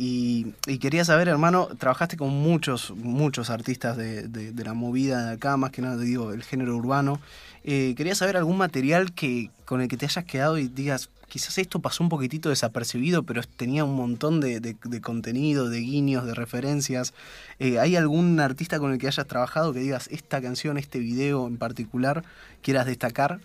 Y, 0.00 0.54
quería 0.78 1.04
saber, 1.04 1.26
hermano, 1.26 1.66
trabajaste 1.76 2.16
con 2.16 2.28
muchos, 2.30 2.92
muchos 2.94 3.50
artistas 3.50 3.96
de, 3.96 4.28
de- 4.28 4.64
la 4.64 4.72
movida 4.72 5.26
de 5.26 5.32
acá, 5.32 5.56
más 5.56 5.72
que 5.72 5.82
nada 5.82 5.96
digo, 5.96 6.32
el 6.32 6.44
género 6.44 6.76
urbano. 6.76 7.20
Eh, 7.64 7.94
quería 7.96 8.14
saber 8.14 8.36
algún 8.36 8.56
material 8.58 9.12
que 9.12 9.50
con 9.64 9.80
el 9.80 9.88
que 9.88 9.96
te 9.96 10.06
hayas 10.06 10.24
quedado 10.24 10.56
y 10.56 10.68
digas, 10.68 11.10
quizás 11.26 11.58
esto 11.58 11.80
pasó 11.80 12.04
un 12.04 12.10
poquitito 12.10 12.48
desapercibido, 12.48 13.24
pero 13.24 13.42
tenía 13.42 13.84
un 13.84 13.96
montón 13.96 14.40
de, 14.40 14.60
de- 14.60 14.76
de 14.84 15.00
contenido, 15.00 15.68
de 15.68 15.80
guiños, 15.80 16.24
de 16.26 16.34
referencias. 16.34 17.12
Eh, 17.58 17.80
¿Hay 17.80 17.96
algún 17.96 18.38
artista 18.38 18.78
con 18.78 18.92
el 18.92 18.98
que 18.98 19.08
hayas 19.08 19.26
trabajado 19.26 19.72
que 19.72 19.80
digas, 19.80 20.06
esta 20.12 20.40
canción, 20.40 20.78
este 20.78 21.00
video 21.00 21.48
en 21.48 21.56
particular, 21.56 22.22
quieras 22.62 22.86
destacar? 22.86 23.40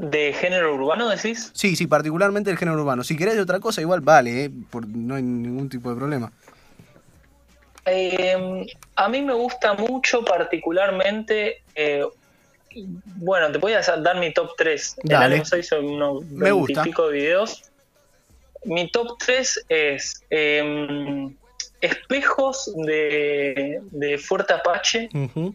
¿De 0.00 0.32
género 0.32 0.74
urbano 0.74 1.08
decís? 1.10 1.50
Sí, 1.52 1.76
sí, 1.76 1.86
particularmente 1.86 2.50
el 2.50 2.56
género 2.56 2.80
urbano. 2.80 3.04
Si 3.04 3.16
querés 3.16 3.34
de 3.34 3.42
otra 3.42 3.60
cosa, 3.60 3.82
igual 3.82 4.00
vale, 4.00 4.44
¿eh? 4.44 4.50
Por- 4.70 4.88
no 4.88 5.14
hay 5.14 5.22
ningún 5.22 5.68
tipo 5.68 5.90
de 5.90 5.96
problema. 5.96 6.32
Eh, 7.84 8.66
a 8.96 9.08
mí 9.08 9.22
me 9.22 9.34
gusta 9.34 9.74
mucho 9.74 10.24
particularmente... 10.24 11.62
eh, 11.74 12.04
bueno, 13.16 13.50
te 13.50 13.58
voy 13.58 13.72
a 13.72 13.80
dar 13.82 14.16
mi 14.18 14.32
top 14.32 14.52
3. 14.56 14.96
Dale. 15.02 15.44
6 15.44 15.66
son 15.68 15.84
unos 15.84 16.24
Me 16.26 16.50
gusta. 16.52 16.80
20 16.82 16.88
y 16.88 16.92
pico 16.92 17.08
de 17.08 17.12
videos. 17.18 17.62
Mi 18.64 18.90
top 18.90 19.18
3 19.18 19.64
es 19.68 20.22
eh, 20.30 21.28
espejos 21.80 22.72
de, 22.86 23.80
de 23.90 24.18
Fuerte 24.18 24.52
Apache. 24.54 25.08
Ujú. 25.12 25.54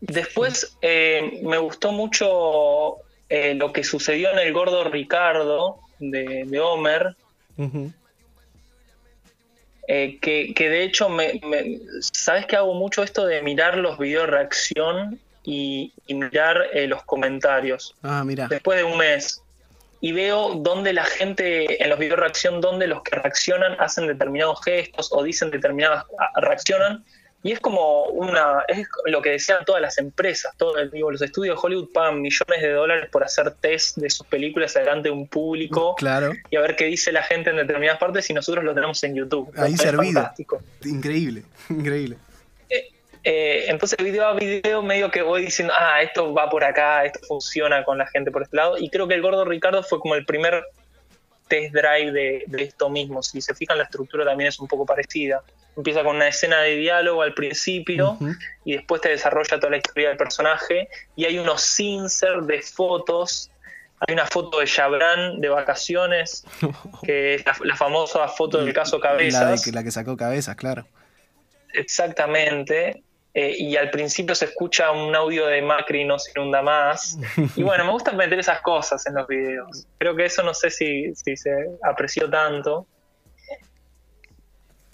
Después 0.00 0.76
eh, 0.82 1.40
me 1.42 1.58
gustó 1.58 1.90
mucho 1.92 2.96
eh, 3.28 3.54
lo 3.54 3.72
que 3.72 3.82
sucedió 3.84 4.30
en 4.30 4.38
el 4.38 4.52
gordo 4.52 4.84
Ricardo 4.84 5.78
de, 5.98 6.44
de 6.46 6.60
Homer, 6.60 7.16
eh, 9.88 10.18
que, 10.20 10.52
que 10.54 10.68
de 10.68 10.82
hecho, 10.82 11.08
me, 11.08 11.40
me- 11.44 11.78
sabes 12.00 12.46
que 12.46 12.56
hago 12.56 12.74
mucho 12.74 13.02
esto 13.02 13.24
de 13.26 13.40
mirar 13.42 13.78
los 13.78 13.98
videos 13.98 14.28
reacción 14.28 15.20
y, 15.44 15.92
y 16.06 16.14
mirar 16.14 16.66
eh, 16.72 16.86
los 16.88 17.04
comentarios 17.04 17.94
Ah, 18.02 18.24
mira. 18.24 18.48
después 18.48 18.78
de 18.78 18.84
un 18.84 18.98
mes. 18.98 19.42
Y 20.00 20.12
veo 20.12 20.54
dónde 20.56 20.92
la 20.92 21.04
gente, 21.04 21.82
en 21.82 21.88
los 21.88 21.98
videos 21.98 22.18
reacción, 22.18 22.60
donde 22.60 22.86
los 22.86 23.02
que 23.02 23.16
reaccionan 23.16 23.76
hacen 23.80 24.06
determinados 24.06 24.62
gestos 24.62 25.08
o 25.12 25.22
dicen 25.22 25.50
determinadas, 25.50 26.04
a- 26.18 26.40
reaccionan. 26.40 27.04
Y 27.46 27.52
es 27.52 27.60
como 27.60 28.06
una, 28.06 28.64
es 28.66 28.88
lo 29.04 29.22
que 29.22 29.30
decían 29.30 29.64
todas 29.64 29.80
las 29.80 29.98
empresas, 29.98 30.52
todo, 30.56 30.84
digo, 30.88 31.12
los 31.12 31.22
estudios 31.22 31.54
de 31.54 31.60
Hollywood 31.64 31.92
pagan 31.92 32.20
millones 32.20 32.60
de 32.60 32.72
dólares 32.72 33.08
por 33.12 33.22
hacer 33.22 33.52
test 33.52 33.98
de 33.98 34.10
sus 34.10 34.26
películas 34.26 34.74
delante 34.74 35.10
de 35.10 35.14
un 35.14 35.28
público 35.28 35.94
Claro, 35.94 36.32
y 36.50 36.56
a 36.56 36.60
ver 36.60 36.74
qué 36.74 36.86
dice 36.86 37.12
la 37.12 37.22
gente 37.22 37.50
en 37.50 37.56
determinadas 37.56 38.00
partes 38.00 38.28
y 38.30 38.34
nosotros 38.34 38.64
lo 38.64 38.74
tenemos 38.74 39.00
en 39.04 39.14
YouTube. 39.14 39.52
Ahí 39.56 39.76
servido. 39.76 40.14
fantástico. 40.14 40.60
increíble, 40.84 41.44
increíble. 41.70 42.16
Eh, 43.28 43.66
entonces 43.68 43.96
video 43.98 44.26
a 44.26 44.34
video 44.34 44.82
medio 44.82 45.10
que 45.12 45.22
voy 45.22 45.42
diciendo, 45.42 45.72
ah, 45.76 46.02
esto 46.02 46.34
va 46.34 46.50
por 46.50 46.64
acá, 46.64 47.04
esto 47.04 47.20
funciona 47.28 47.84
con 47.84 47.98
la 47.98 48.08
gente 48.08 48.32
por 48.32 48.42
este 48.42 48.56
lado. 48.56 48.76
Y 48.76 48.90
creo 48.90 49.06
que 49.06 49.14
el 49.14 49.22
gordo 49.22 49.44
Ricardo 49.44 49.84
fue 49.84 50.00
como 50.00 50.16
el 50.16 50.24
primer 50.24 50.64
test 51.48 51.72
drive 51.74 52.12
de, 52.12 52.44
de 52.46 52.62
esto 52.64 52.88
mismo. 52.90 53.22
Si 53.22 53.40
se 53.40 53.54
fijan, 53.54 53.78
la 53.78 53.84
estructura 53.84 54.24
también 54.24 54.48
es 54.48 54.58
un 54.58 54.68
poco 54.68 54.84
parecida. 54.86 55.42
Empieza 55.76 56.02
con 56.02 56.16
una 56.16 56.28
escena 56.28 56.60
de 56.60 56.76
diálogo 56.76 57.22
al 57.22 57.34
principio 57.34 58.18
y 58.64 58.72
después 58.72 59.02
te 59.02 59.10
desarrolla 59.10 59.58
toda 59.60 59.70
la 59.70 59.76
historia 59.76 60.08
del 60.08 60.16
personaje. 60.16 60.88
Y 61.16 61.26
hay 61.26 61.38
unos 61.38 61.78
insert 61.80 62.44
de 62.44 62.62
fotos. 62.62 63.50
Hay 64.00 64.12
una 64.14 64.26
foto 64.26 64.60
de 64.60 64.66
Chabran 64.66 65.40
de 65.40 65.48
vacaciones, 65.48 66.44
que 67.04 67.34
es 67.36 67.46
la, 67.46 67.56
la 67.64 67.76
famosa 67.76 68.26
foto 68.28 68.62
del 68.62 68.74
caso 68.74 68.98
La, 68.98 69.12
de 69.14 69.30
Cabezas. 69.30 69.66
la 69.68 69.82
que 69.82 69.90
sacó 69.90 70.16
cabezas, 70.16 70.54
claro. 70.56 70.86
Exactamente. 71.72 73.02
Eh, 73.38 73.54
y 73.58 73.76
al 73.76 73.90
principio 73.90 74.34
se 74.34 74.46
escucha 74.46 74.90
un 74.92 75.14
audio 75.14 75.44
de 75.46 75.60
Macri 75.60 76.06
no 76.06 76.18
se 76.18 76.30
inunda 76.34 76.62
más. 76.62 77.18
Y 77.54 77.62
bueno, 77.62 77.84
me 77.84 77.90
gusta 77.92 78.12
meter 78.12 78.38
esas 78.38 78.62
cosas 78.62 79.06
en 79.06 79.14
los 79.14 79.26
videos. 79.28 79.86
Creo 79.98 80.16
que 80.16 80.24
eso 80.24 80.42
no 80.42 80.54
sé 80.54 80.70
si, 80.70 81.14
si 81.14 81.36
se 81.36 81.50
apreció 81.82 82.30
tanto. 82.30 82.86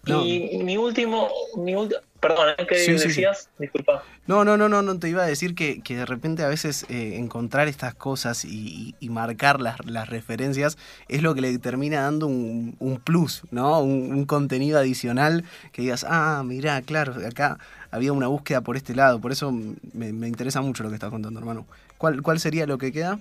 No. 0.07 0.25
Y 0.25 0.59
mi 0.65 0.77
último, 0.77 1.31
mi 1.59 1.75
ulti- 1.75 1.95
perdón, 2.19 2.49
¿eh? 2.59 2.67
¿qué 2.69 2.75
Sí, 2.75 2.93
sí, 2.95 2.99
sí. 2.99 3.09
decías? 3.09 3.49
Disculpa. 3.59 4.03
No, 4.27 4.45
no, 4.45 4.57
no, 4.57 4.69
no, 4.69 4.83
no 4.83 4.99
te 4.99 5.09
iba 5.09 5.23
a 5.23 5.27
decir 5.27 5.55
que, 5.55 5.81
que 5.81 5.95
de 5.97 6.07
repente 6.07 6.43
a 6.43 6.49
veces 6.49 6.85
eh, 6.89 7.19
encontrar 7.19 7.69
estas 7.69 7.95
cosas 7.95 8.45
y, 8.45 8.49
y- 8.51 8.95
y 8.99 9.09
marcar 9.11 9.61
las, 9.61 9.77
las 9.87 10.09
referencias 10.09 10.77
es 11.07 11.23
lo 11.23 11.37
que 11.37 11.41
le 11.43 11.57
termina 11.59 12.01
dando 12.03 12.27
un, 12.27 12.75
un 12.81 12.99
plus, 12.99 13.43
¿no? 13.53 13.79
Un, 13.81 14.13
un 14.13 14.25
contenido 14.25 14.81
adicional 14.81 15.45
que 15.71 15.83
digas, 15.83 16.05
ah, 16.09 16.43
mirá, 16.45 16.83
claro, 16.83 17.15
acá 17.25 17.59
había 17.93 18.13
una 18.13 18.27
búsqueda 18.27 18.61
por 18.63 18.77
este 18.77 18.95
lado, 18.95 19.21
por 19.21 19.31
eso 19.31 19.53
me, 19.53 20.13
me 20.13 20.27
interesa 20.27 20.61
mucho 20.61 20.83
lo 20.83 20.89
que 20.89 20.97
estás 20.97 21.11
contando, 21.11 21.39
hermano. 21.39 21.67
¿Cuál, 21.99 22.21
¿Cuál 22.23 22.41
sería 22.41 22.67
lo 22.67 22.79
que 22.79 22.91
queda? 22.91 23.21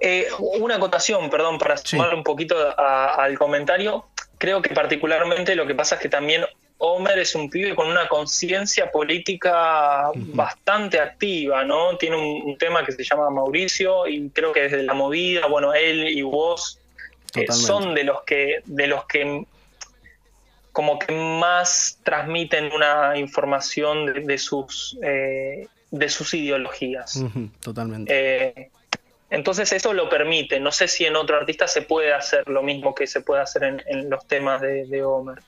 Eh, 0.00 0.26
una 0.60 0.76
acotación, 0.76 1.30
perdón, 1.30 1.58
para 1.58 1.76
Sí. 1.76 1.88
sumar 1.96 2.14
un 2.14 2.22
poquito 2.22 2.56
a- 2.78 3.14
al 3.14 3.38
comentario. 3.38 4.04
Creo 4.38 4.60
que 4.60 4.74
particularmente 4.74 5.54
lo 5.54 5.66
que 5.66 5.74
pasa 5.74 5.94
es 5.96 6.00
que 6.02 6.08
también 6.08 6.44
Homer 6.78 7.18
es 7.20 7.34
un 7.34 7.48
pibe 7.48 7.74
con 7.74 7.86
una 7.88 8.08
conciencia 8.08 8.90
política 8.90 10.10
bastante 10.14 11.00
activa, 11.00 11.64
¿no? 11.64 11.96
Tiene 11.96 12.16
un, 12.16 12.42
un 12.50 12.58
tema 12.58 12.84
que 12.84 12.92
se 12.92 13.04
llama 13.04 13.30
Mauricio 13.30 14.06
y 14.06 14.28
creo 14.30 14.52
que 14.52 14.62
desde 14.62 14.82
la 14.82 14.92
movida, 14.92 15.46
bueno, 15.46 15.72
él 15.72 16.08
y 16.08 16.20
vos 16.22 16.78
eh, 17.36 17.50
son 17.50 17.94
de 17.94 18.04
los 18.04 18.22
que 18.24 18.60
de 18.66 18.86
los 18.88 19.06
que 19.06 19.46
como 20.74 20.98
que 20.98 21.14
más 21.14 22.00
transmiten 22.02 22.72
una 22.72 23.16
información 23.16 24.06
de, 24.06 24.20
de 24.20 24.38
sus 24.38 24.98
eh, 25.02 25.68
de 25.92 26.08
sus 26.08 26.34
ideologías. 26.34 27.22
Totalmente. 27.60 28.12
Eh, 28.12 28.70
Entonces 29.30 29.72
eso 29.72 29.92
lo 29.92 30.08
permite. 30.08 30.58
No 30.58 30.72
sé 30.72 30.88
si 30.88 31.04
en 31.04 31.14
otro 31.14 31.36
artista 31.36 31.68
se 31.68 31.82
puede 31.82 32.12
hacer 32.12 32.48
lo 32.48 32.64
mismo 32.64 32.92
que 32.92 33.06
se 33.06 33.20
puede 33.20 33.40
hacer 33.40 33.82
en, 33.86 34.10
los 34.10 34.26
temas 34.26 34.60
de, 34.60 35.04
Homer. 35.04 35.38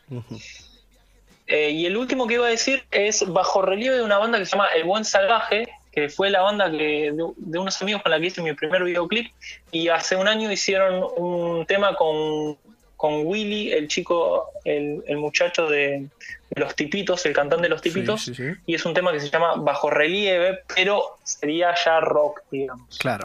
Eh, 1.48 1.70
y 1.70 1.86
el 1.86 1.96
último 1.96 2.28
que 2.28 2.34
iba 2.34 2.46
a 2.46 2.50
decir 2.50 2.84
es 2.92 3.24
bajo 3.26 3.62
relieve 3.62 3.96
de 3.96 4.02
una 4.02 4.18
banda 4.18 4.38
que 4.38 4.46
se 4.46 4.52
llama 4.52 4.68
El 4.76 4.84
Buen 4.84 5.04
Salvaje, 5.04 5.68
que 5.90 6.08
fue 6.08 6.30
la 6.30 6.42
banda 6.42 6.70
que 6.70 7.12
de, 7.12 7.58
unos 7.58 7.82
amigos 7.82 8.02
con 8.02 8.12
la 8.12 8.20
que 8.20 8.26
hice 8.26 8.42
mi 8.42 8.52
primer 8.52 8.84
videoclip. 8.84 9.32
Y 9.72 9.88
hace 9.88 10.14
un 10.14 10.28
año 10.28 10.52
hicieron 10.52 11.04
un 11.16 11.66
tema 11.66 11.96
con, 11.96 12.56
con 12.96 13.26
Willy, 13.26 13.72
el 13.72 13.88
chico, 13.88 14.50
el, 14.64 15.02
muchacho 15.16 15.68
de 15.68 16.06
Los 16.54 16.74
Tipitos, 16.74 17.26
el 17.26 17.34
cantante 17.34 17.64
de 17.64 17.68
Los 17.68 17.82
Tipitos. 17.82 18.32
Y 18.66 18.74
es 18.74 18.84
un 18.84 18.94
tema 18.94 19.12
que 19.12 19.20
se 19.20 19.28
llama 19.28 19.54
Bajo 19.56 19.90
relieve, 19.90 20.60
pero 20.74 21.18
sería 21.22 21.74
ya 21.84 22.00
rock, 22.00 22.42
digamos. 22.50 22.98
Claro. 22.98 23.24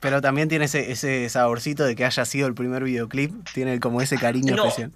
Pero 0.00 0.20
también 0.20 0.48
tiene 0.48 0.64
ese, 0.64 0.90
ese 0.90 1.28
saborcito 1.28 1.84
de 1.84 1.94
que 1.94 2.04
haya 2.04 2.24
sido 2.24 2.48
el 2.48 2.54
primer 2.54 2.84
videoclip, 2.84 3.32
tiene 3.52 3.78
como 3.80 4.00
ese 4.00 4.16
cariño 4.16 4.54
especial. 4.54 4.90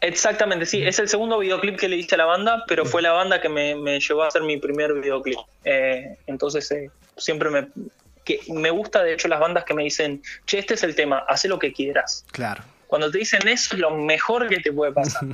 Exactamente, 0.00 0.64
sí, 0.64 0.82
es 0.82 0.98
el 0.98 1.08
segundo 1.08 1.38
videoclip 1.38 1.78
que 1.78 1.86
le 1.86 1.96
hice 1.96 2.14
a 2.14 2.18
la 2.18 2.24
banda, 2.24 2.64
pero 2.66 2.86
fue 2.86 3.02
la 3.02 3.12
banda 3.12 3.42
que 3.42 3.50
me, 3.50 4.00
llevó 4.00 4.22
a 4.22 4.28
hacer 4.28 4.42
mi 4.42 4.56
primer 4.56 4.94
videoclip. 4.94 5.38
Eh, 5.64 6.16
entonces, 6.26 6.70
eh, 6.70 6.90
siempre 7.18 7.50
me, 7.50 7.68
que 8.38 8.52
me 8.52 8.70
gusta, 8.70 9.02
de 9.02 9.14
hecho, 9.14 9.28
las 9.28 9.40
bandas 9.40 9.64
que 9.64 9.74
me 9.74 9.82
dicen, 9.82 10.22
che, 10.46 10.58
este 10.58 10.74
es 10.74 10.82
el 10.82 10.94
tema, 10.94 11.18
haz 11.28 11.44
lo 11.46 11.58
que 11.58 11.72
quieras. 11.72 12.24
Claro. 12.32 12.62
Cuando 12.86 13.10
te 13.10 13.18
dicen 13.18 13.46
eso 13.48 13.74
es 13.74 13.80
lo 13.80 13.90
mejor 13.96 14.48
que 14.48 14.58
te 14.58 14.72
puede 14.72 14.92
pasar. 14.92 15.22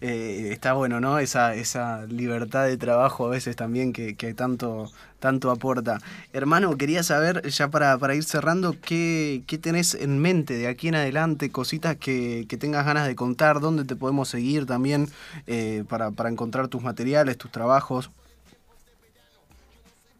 Eh, 0.00 0.48
está 0.50 0.72
bueno, 0.72 0.98
¿no? 0.98 1.18
Esa, 1.18 1.54
esa 1.54 2.06
libertad 2.06 2.64
de 2.64 2.78
trabajo 2.78 3.26
a 3.26 3.28
veces 3.28 3.54
también 3.54 3.92
que, 3.92 4.14
tanto, 4.34 4.90
tanto 5.20 5.50
aporta. 5.50 5.98
Hermano, 6.32 6.78
quería 6.78 7.02
saber, 7.02 7.46
ya 7.50 7.68
para, 7.68 7.98
para 7.98 8.14
ir 8.14 8.24
cerrando, 8.24 8.76
¿qué, 8.80 9.42
¿qué, 9.46 9.58
tenés 9.58 9.94
en 9.94 10.18
mente 10.20 10.54
de 10.54 10.68
aquí 10.68 10.88
en 10.88 10.94
adelante? 10.94 11.50
Cositas 11.50 11.96
que, 11.96 12.46
que 12.48 12.56
tengas 12.56 12.86
ganas 12.86 13.06
de 13.06 13.14
contar, 13.14 13.60
dónde 13.60 13.84
te 13.84 13.94
podemos 13.94 14.30
seguir 14.30 14.64
también 14.64 15.10
eh, 15.46 15.84
para, 15.86 16.10
para 16.12 16.30
encontrar 16.30 16.68
tus 16.68 16.82
materiales, 16.82 17.36
tus 17.36 17.50
trabajos. 17.50 18.10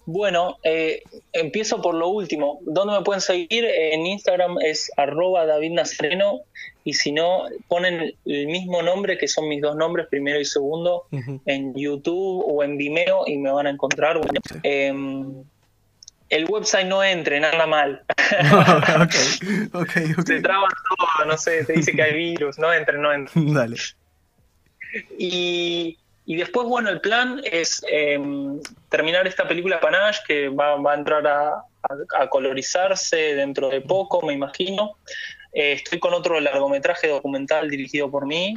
Bueno, 0.06 0.58
eh, 0.62 1.02
empiezo 1.32 1.80
por 1.80 1.94
lo 1.94 2.08
último. 2.08 2.58
¿Dónde 2.62 2.98
me 2.98 3.04
pueden 3.04 3.20
seguir? 3.20 3.64
En 3.64 4.06
Instagram 4.06 4.58
es 4.60 4.90
arroba 4.96 5.46
David 5.46 5.72
Nazareno 5.72 6.42
y 6.84 6.92
si 6.92 7.12
no, 7.12 7.44
ponen 7.66 8.14
el 8.26 8.46
mismo 8.46 8.82
nombre 8.82 9.16
que 9.16 9.26
son 9.26 9.48
mis 9.48 9.62
dos 9.62 9.74
nombres, 9.74 10.06
primero 10.08 10.38
y 10.38 10.44
segundo, 10.44 11.06
en 11.46 11.74
YouTube 11.74 12.44
o 12.46 12.62
en 12.62 12.76
Vimeo 12.76 13.24
y 13.26 13.38
me 13.38 13.50
van 13.50 13.66
a 13.66 13.70
encontrar. 13.70 14.20
Em, 14.62 15.44
el 16.28 16.44
website 16.44 16.86
no 16.86 17.02
entre, 17.02 17.40
nada 17.40 17.66
mal. 17.66 18.04
Se 20.26 20.40
traba 20.42 20.68
todo, 20.68 21.24
no 21.26 21.38
sé, 21.38 21.64
te 21.64 21.72
dice 21.72 21.92
que 21.92 22.02
hay 22.02 22.12
virus, 22.12 22.58
no 22.58 22.70
entre, 22.72 22.98
no 22.98 23.12
entre. 23.12 23.32
Dale. 23.52 23.76
Y 25.18 25.96
y 26.26 26.36
después, 26.36 26.66
bueno, 26.66 26.88
el 26.88 27.00
plan 27.00 27.40
es 27.44 27.84
em, 27.88 28.60
terminar 28.88 29.26
esta 29.26 29.46
película 29.46 29.80
Panache, 29.80 30.22
que 30.26 30.48
va, 30.48 30.74
a 30.74 30.94
entrar 30.94 31.26
a, 31.26 31.64
colorizarse 32.30 33.34
dentro 33.34 33.68
de 33.68 33.82
poco, 33.82 34.22
me 34.22 34.32
imagino. 34.32 34.96
Eh, 35.52 35.72
estoy 35.72 35.98
con 35.98 36.14
otro 36.14 36.40
largometraje 36.40 37.08
documental 37.08 37.68
dirigido 37.68 38.10
por 38.10 38.26
mí. 38.26 38.56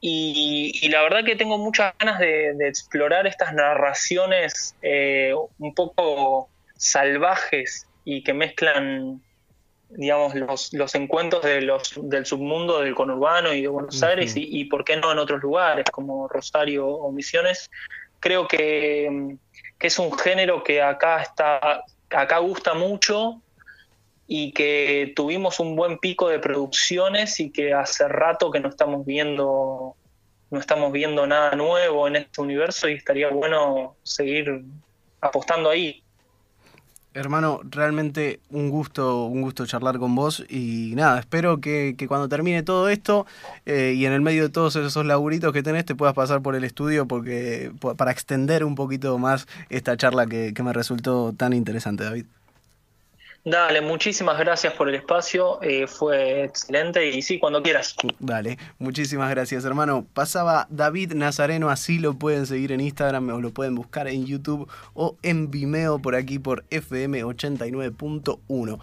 Y, 0.00 0.88
la 0.88 1.02
verdad 1.02 1.22
que 1.22 1.36
tengo 1.36 1.58
muchas 1.58 1.92
ganas 1.98 2.18
de, 2.18 2.56
explorar 2.66 3.26
estas 3.26 3.52
narraciones 3.52 4.74
eh, 4.80 5.34
un 5.58 5.74
poco 5.74 6.48
salvajes 6.76 7.86
y 8.06 8.22
que 8.22 8.32
mezclan 8.32 9.20
digamos, 9.90 10.34
los, 10.34 10.72
los 10.72 10.94
encuentros 10.94 11.42
de 11.42 11.62
los, 11.62 11.94
del 12.02 12.24
submundo 12.24 12.80
del 12.80 12.94
conurbano 12.94 13.52
y 13.52 13.62
de 13.62 13.68
Buenos 13.68 14.02
Aires 14.02 14.34
y, 14.36 14.64
por 14.66 14.84
qué 14.84 14.96
no 14.96 15.10
en 15.10 15.18
otros 15.18 15.42
lugares 15.42 15.84
como 15.90 16.28
Rosario 16.28 16.86
o 16.86 17.10
Misiones. 17.12 17.70
Creo 18.20 18.46
que, 18.46 19.36
es 19.80 19.98
un 19.98 20.16
género 20.16 20.62
que 20.62 20.82
acá 20.82 21.22
está, 21.22 21.84
acá 22.10 22.38
gusta 22.38 22.74
mucho 22.74 23.40
y 24.26 24.52
que 24.52 25.12
tuvimos 25.16 25.58
un 25.58 25.74
buen 25.74 25.98
pico 25.98 26.28
de 26.28 26.38
producciones 26.38 27.40
y 27.40 27.50
que 27.50 27.72
hace 27.74 28.06
rato 28.06 28.50
que 28.50 28.60
no 28.60 28.68
estamos 28.68 29.04
viendo 29.04 29.96
no 30.50 30.58
estamos 30.58 30.90
viendo 30.90 31.26
nada 31.28 31.52
nuevo 31.52 32.08
en 32.08 32.16
este 32.16 32.40
universo 32.40 32.88
y 32.88 32.94
estaría 32.94 33.28
bueno 33.28 33.96
seguir 34.02 34.64
apostando 35.20 35.70
ahí. 35.70 36.02
Hermano, 37.12 37.60
realmente 37.68 38.38
un 38.50 38.70
gusto, 38.70 39.24
un 39.24 39.42
gusto 39.42 39.66
charlar 39.66 39.98
con 39.98 40.14
vos 40.14 40.44
y 40.48 40.92
nada, 40.94 41.18
espero 41.18 41.60
que, 41.60 41.96
cuando 42.06 42.28
termine 42.28 42.62
todo 42.62 42.88
esto 42.88 43.26
eh, 43.66 43.94
y 43.96 44.06
en 44.06 44.12
el 44.12 44.20
medio 44.20 44.44
de 44.44 44.48
todos 44.48 44.76
esos 44.76 45.04
laburitos 45.04 45.52
que 45.52 45.64
tenés 45.64 45.84
te 45.84 45.96
puedas 45.96 46.14
pasar 46.14 46.40
por 46.40 46.54
el 46.54 46.62
estudio 46.62 47.06
porque 47.06 47.72
para 47.96 48.12
extender 48.12 48.64
un 48.64 48.76
poquito 48.76 49.18
más 49.18 49.48
esta 49.70 49.96
charla 49.96 50.26
que 50.26 50.62
me 50.62 50.72
resultó 50.72 51.32
tan 51.32 51.52
interesante, 51.52 52.04
David. 52.04 52.26
Dale, 53.44 53.80
muchísimas 53.80 54.38
gracias 54.38 54.74
por 54.74 54.88
el 54.88 54.96
espacio, 54.96 55.62
eh, 55.62 55.86
fue 55.86 56.44
excelente 56.44 57.08
y 57.08 57.22
sí, 57.22 57.38
cuando 57.38 57.62
quieras. 57.62 57.94
Dale, 58.18 58.58
muchísimas 58.78 59.30
gracias 59.30 59.64
hermano. 59.64 60.04
Pasaba 60.12 60.66
David 60.68 61.14
Nazareno, 61.14 61.70
así 61.70 61.98
lo 61.98 62.14
pueden 62.14 62.46
seguir 62.46 62.72
en 62.72 62.80
Instagram 62.80 63.30
o 63.30 63.40
lo 63.40 63.50
pueden 63.50 63.74
buscar 63.74 64.08
en 64.08 64.26
YouTube 64.26 64.68
o 64.94 65.16
en 65.22 65.50
Vimeo 65.50 66.00
por 66.00 66.16
aquí 66.16 66.38
por 66.38 66.64
FM 66.70 67.24
89.1. 67.24 68.80